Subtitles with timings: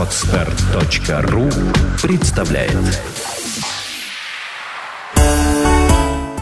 [0.00, 1.50] Отстар.ру
[2.02, 2.74] представляет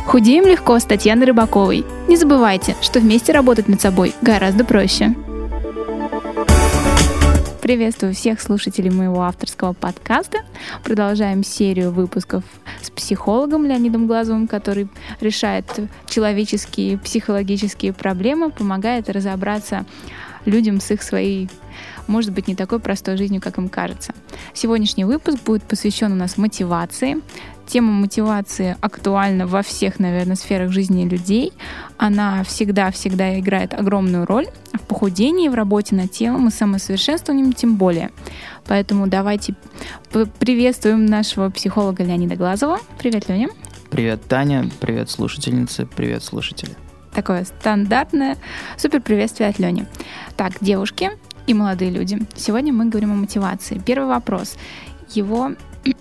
[0.07, 1.85] Худеем легко с Татьяной Рыбаковой.
[2.07, 5.17] Не забывайте, что вместе работать над собой гораздо проще.
[7.61, 10.39] Приветствую всех слушателей моего авторского подкаста.
[10.85, 12.45] Продолжаем серию выпусков
[12.81, 14.87] с психологом Леонидом Глазовым, который
[15.21, 15.65] решает
[16.07, 19.85] человеческие, психологические проблемы, помогает разобраться
[20.45, 21.49] людям с их своей,
[22.07, 24.15] может быть, не такой простой жизнью, как им кажется.
[24.55, 27.19] Сегодняшний выпуск будет посвящен у нас мотивации.
[27.67, 31.53] Тема мотивации актуальна во всех, наверное, сферах жизни людей.
[31.99, 38.11] Она всегда-всегда играет огромную роль в похудении, в работе над телом и самосовершенствованием тем более.
[38.67, 39.55] Поэтому давайте
[40.39, 42.79] приветствуем нашего психолога Леонида Глазова.
[42.99, 43.49] Привет, Леня.
[43.91, 44.71] Привет, Таня.
[44.81, 45.87] Привет, слушательницы.
[45.87, 46.75] Привет, слушатели.
[47.19, 48.37] Такое стандартное
[48.77, 49.89] супер приветствие от Лени.
[50.37, 51.11] Так, девушки
[51.49, 52.21] и молодые люди.
[52.37, 53.83] Сегодня мы говорим о мотивации.
[53.85, 54.55] Первый вопрос.
[55.11, 55.51] Его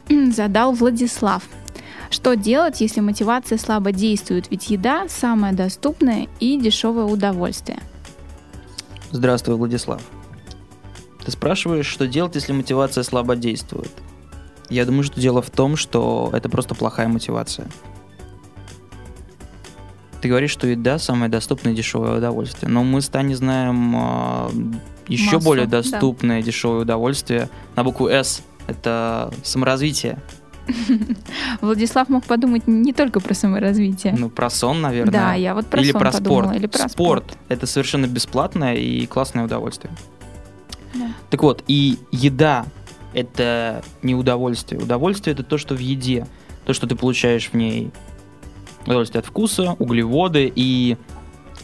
[0.31, 1.41] задал Владислав.
[2.11, 4.51] Что делать, если мотивация слабо действует?
[4.51, 7.79] Ведь еда– самое доступное и дешевое удовольствие.
[9.09, 10.03] Здравствуй, Владислав.
[11.25, 13.89] Ты спрашиваешь, что делать, если мотивация слабо действует?
[14.69, 17.67] Я думаю, что дело в том, что это просто плохая мотивация.
[20.21, 22.69] Ты говоришь, что еда самое доступное и дешевое удовольствие.
[22.69, 24.49] Но мы с Таней знаем э,
[25.07, 26.45] еще Массу, более доступное да.
[26.45, 28.41] дешевое удовольствие на букву «С».
[28.67, 30.19] Это саморазвитие.
[31.61, 34.15] Владислав мог подумать не только про саморазвитие.
[34.17, 35.13] Ну, про сон, наверное.
[35.13, 36.43] Да, я вот про или сон про подумала.
[36.43, 36.57] спорт.
[36.57, 36.91] Или про спорт.
[36.91, 37.37] спорт.
[37.47, 39.93] Это совершенно бесплатное и классное удовольствие.
[40.93, 41.07] Да.
[41.29, 42.65] Так вот, и еда
[43.13, 44.81] это не удовольствие.
[44.81, 46.27] Удовольствие это то, что в еде.
[46.65, 47.91] То, что ты получаешь в ней.
[48.87, 50.51] Удовольствие от вкуса, углеводы.
[50.55, 50.97] И,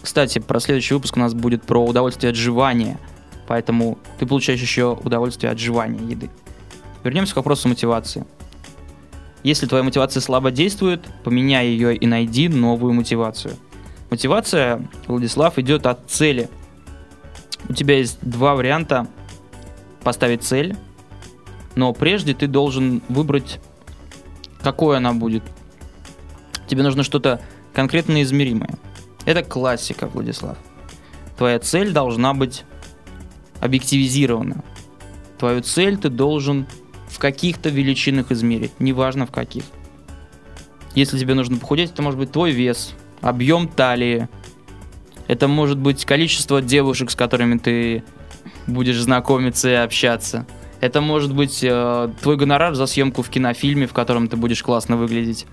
[0.02, 2.99] кстати, про следующий выпуск у нас будет про удовольствие от жевания.
[3.47, 6.29] Поэтому ты получаешь еще удовольствие от жевания еды.
[7.03, 8.25] Вернемся к вопросу мотивации.
[9.41, 13.55] Если твоя мотивация слабо действует, поменяй ее и найди новую мотивацию.
[14.09, 16.50] Мотивация, Владислав, идет от цели.
[17.69, 19.07] У тебя есть два варианта
[20.03, 20.75] поставить цель,
[21.75, 23.59] но прежде ты должен выбрать,
[24.61, 25.44] какой она будет.
[26.73, 27.39] Тебе нужно что-то
[27.72, 28.79] конкретно измеримое.
[29.25, 30.57] Это классика, Владислав.
[31.38, 32.63] Твоя цель должна быть
[33.61, 34.63] объективизирована.
[35.38, 36.66] Твою цель ты должен
[37.09, 39.66] в каких-то величинах измерить, неважно в каких.
[40.95, 44.28] Если тебе нужно похудеть, это может быть твой вес, объем талии,
[45.28, 48.03] это может быть количество девушек, с которыми ты
[48.66, 50.47] будешь знакомиться и общаться.
[50.81, 54.97] Это может быть э, твой гонорар за съемку в кинофильме, в котором ты будешь классно
[54.97, 55.45] выглядеть.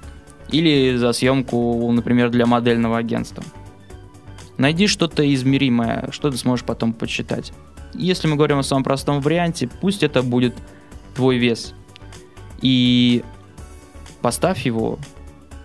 [0.52, 3.42] Или за съемку, например, для модельного агентства.
[4.58, 7.52] Найди что-то измеримое, что ты сможешь потом почитать.
[7.94, 10.54] Если мы говорим о самом простом варианте, пусть это будет
[11.14, 11.74] твой вес.
[12.62, 13.24] И
[14.20, 14.98] поставь его,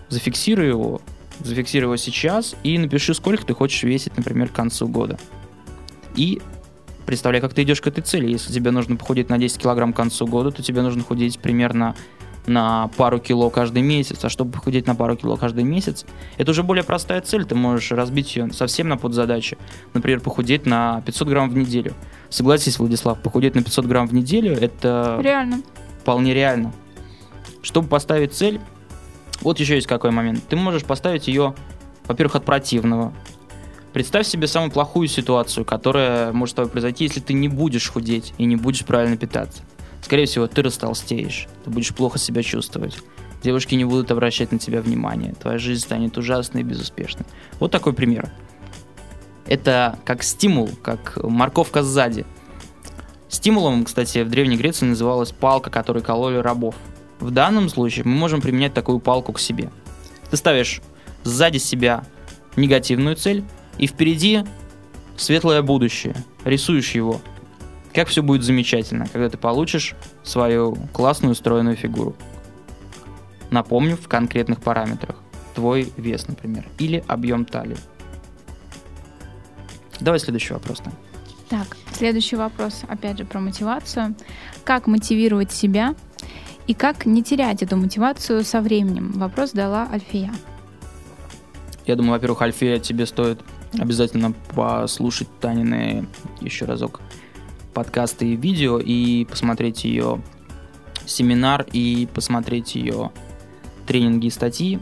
[0.10, 1.02] зафиксируй его,
[1.40, 5.20] зафиксируй его сейчас и напиши, сколько ты хочешь весить, например, к концу года.
[6.16, 6.42] И
[7.06, 8.32] представляй, как ты идешь к этой цели.
[8.32, 11.96] Если тебе нужно похудеть на 10 килограмм к концу года, то тебе нужно худеть примерно
[12.48, 14.24] на пару кило каждый месяц.
[14.24, 16.06] А чтобы похудеть на пару кило каждый месяц,
[16.38, 17.46] это уже более простая цель.
[17.46, 19.58] Ты можешь разбить ее совсем на подзадачи.
[19.94, 21.94] Например, похудеть на 500 грамм в неделю.
[22.30, 25.62] Согласись, Владислав, похудеть на 500 грамм в неделю это Реально.
[26.02, 26.74] вполне реально.
[27.62, 28.60] Чтобы поставить цель,
[29.42, 30.44] вот еще есть какой момент.
[30.48, 31.56] Ты можешь поставить ее,
[32.08, 33.14] во-первых, от противного.
[33.94, 38.34] Представь себе самую плохую ситуацию, которая может с тобой произойти, если ты не будешь худеть
[38.38, 39.64] и не будешь правильно питаться.
[40.06, 42.96] Скорее всего, ты растолстеешь, ты будешь плохо себя чувствовать.
[43.42, 47.26] Девушки не будут обращать на тебя внимание, твоя жизнь станет ужасной и безуспешной.
[47.60, 48.30] Вот такой пример.
[49.48, 52.24] Это как стимул, как морковка сзади.
[53.30, 56.76] Стимулом, кстати, в Древней Греции называлась палка, которой кололи рабов.
[57.20, 59.72] В данном случае мы можем применять такую палку к себе.
[60.30, 60.84] Ты ставишь
[61.24, 62.04] сзади себя
[62.56, 63.44] негативную цель,
[63.80, 64.44] и впереди
[65.18, 66.16] светлое будущее.
[66.44, 67.22] Рисуешь его.
[67.96, 72.14] Как все будет замечательно, когда ты получишь свою классную стройную фигуру.
[73.52, 75.16] Напомню, в конкретных параметрах.
[75.56, 77.78] Твой вес, например, или объем талии.
[80.02, 80.80] Давай следующий вопрос.
[80.80, 80.94] Тань.
[81.48, 84.14] Так, следующий вопрос, опять же, про мотивацию.
[84.66, 85.96] Как мотивировать себя
[86.68, 89.14] и как не терять эту мотивацию со временем?
[89.14, 90.34] Вопрос дала Альфия.
[91.86, 93.40] Я думаю, во-первых, Альфия, тебе стоит
[93.80, 96.06] обязательно послушать Танины
[96.42, 97.00] еще разок
[97.76, 100.22] подкасты и видео и посмотреть ее
[101.06, 103.12] семинар и посмотреть ее
[103.86, 104.80] тренинги и статьи.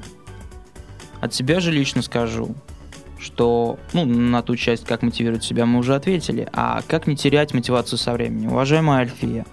[1.20, 2.56] От себя же лично скажу,
[3.20, 6.48] что ну, на ту часть, как мотивировать себя, мы уже ответили.
[6.54, 8.52] А как не терять мотивацию со временем?
[8.52, 9.46] Уважаемая Альфия,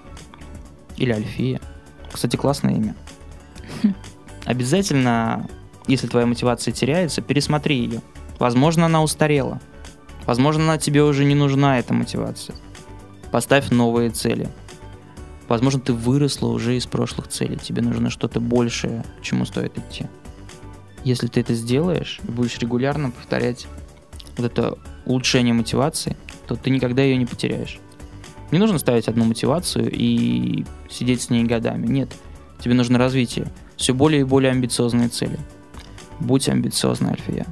[0.97, 1.61] или Альфия.
[2.13, 2.95] Кстати, классное имя.
[4.45, 5.49] Обязательно,
[5.87, 8.03] если твоя мотивация теряется, пересмотри ее.
[8.39, 9.61] Возможно, она устарела.
[10.27, 12.55] Возможно, она тебе уже не нужна, эта мотивация.
[13.31, 14.49] Поставь новые цели.
[15.49, 17.57] Возможно, ты выросла уже из прошлых целей.
[17.57, 20.07] Тебе нужно что-то большее, к чему стоит идти.
[21.05, 23.67] Если ты это сделаешь и будешь регулярно повторять
[24.37, 26.17] вот это улучшение мотивации,
[26.47, 27.79] то ты никогда ее не потеряешь.
[28.51, 31.87] Не нужно ставить одну мотивацию и сидеть с ней годами.
[31.87, 32.11] Нет,
[32.59, 33.47] тебе нужно развитие.
[33.77, 35.39] Все более и более амбициозные цели.
[36.19, 37.47] Будь амбициозной, Альфия.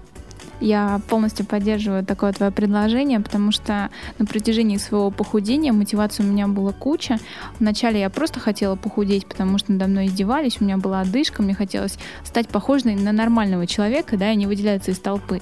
[0.60, 6.48] Я полностью поддерживаю такое твое предложение, потому что на протяжении своего похудения мотивации у меня
[6.48, 7.18] была куча.
[7.60, 11.54] Вначале я просто хотела похудеть, потому что надо мной издевались, у меня была одышка, мне
[11.54, 15.40] хотелось стать похожей на нормального человека, да, и не выделяться из толпы.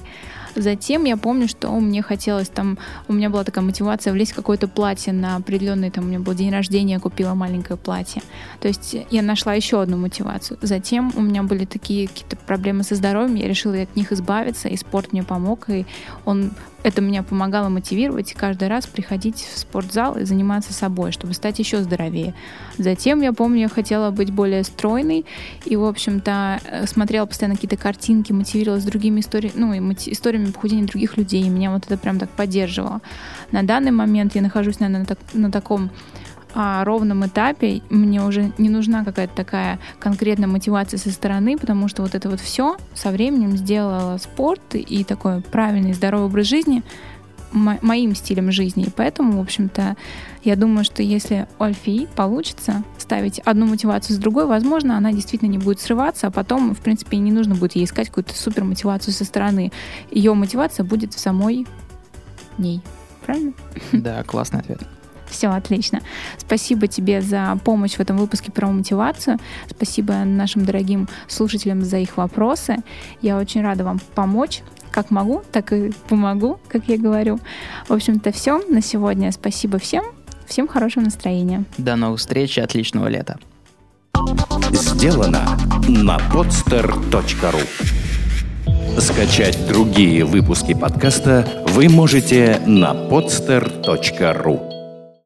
[0.57, 4.67] Затем я помню, что мне хотелось там, у меня была такая мотивация влезть в какое-то
[4.67, 8.23] платье на определенный, там у меня был день рождения, я купила маленькое платье.
[8.59, 10.57] То есть я нашла еще одну мотивацию.
[10.63, 14.75] Затем у меня были такие какие-то проблемы со здоровьем, я решила от них избавиться, и
[14.77, 15.85] спорт мне помог, и
[16.25, 16.51] он
[16.83, 21.81] это меня помогало мотивировать каждый раз приходить в спортзал и заниматься собой, чтобы стать еще
[21.81, 22.33] здоровее.
[22.77, 25.25] Затем, я помню, я хотела быть более стройной
[25.65, 30.85] и, в общем-то, э, смотрела постоянно какие-то картинки, мотивировалась другими историями, ну, и историями похудения
[30.85, 33.01] других людей, и меня вот это прям так поддерживало.
[33.51, 35.89] На данный момент я нахожусь, наверное, на, так, на таком
[36.53, 42.01] а, ровном этапе мне уже не нужна какая-то такая конкретная мотивация со стороны, потому что
[42.01, 46.83] вот это вот все со временем сделало спорт и такой правильный здоровый образ жизни
[47.51, 48.85] мо- моим стилем жизни.
[48.85, 49.95] И поэтому, в общем-то,
[50.43, 55.49] я думаю, что если у Альфии получится ставить одну мотивацию с другой, возможно, она действительно
[55.49, 59.13] не будет срываться, а потом, в принципе, не нужно будет ей искать какую-то супер мотивацию
[59.13, 59.71] со стороны.
[60.11, 61.67] Ее мотивация будет в самой
[62.57, 62.81] ней.
[63.25, 63.53] Правильно?
[63.91, 64.79] Да, классный ответ.
[65.29, 66.01] Все, отлично.
[66.37, 69.37] Спасибо тебе за помощь в этом выпуске про мотивацию.
[69.69, 72.77] Спасибо нашим дорогим слушателям за их вопросы.
[73.21, 74.61] Я очень рада вам помочь.
[74.91, 77.39] Как могу, так и помогу, как я говорю.
[77.87, 79.31] В общем-то, все на сегодня.
[79.31, 80.05] Спасибо всем.
[80.47, 81.65] Всем хорошего настроения.
[81.77, 83.37] До новых встреч и отличного лета.
[84.71, 85.45] Сделано
[85.87, 87.61] на podster.ru
[88.99, 94.66] Скачать другие выпуски подкаста вы можете на podster.ru